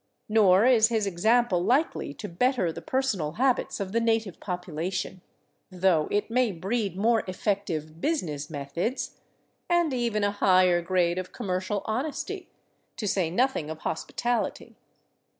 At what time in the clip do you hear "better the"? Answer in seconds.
2.27-2.81